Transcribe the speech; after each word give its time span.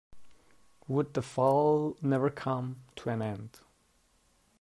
Would 0.87 1.13
the 1.13 1.21
fall 1.21 1.95
never 2.01 2.31
come 2.31 2.77
to 2.95 3.09
an 3.11 3.21
end! 3.21 3.59